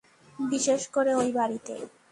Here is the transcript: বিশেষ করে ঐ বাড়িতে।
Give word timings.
বিশেষ 0.39 0.81
করে 0.95 1.11
ঐ 1.15 1.23
বাড়িতে। 1.37 1.73